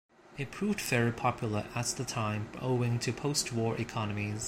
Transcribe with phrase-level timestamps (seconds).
[0.35, 4.39] It proved very popular at the time owing to post-war economies.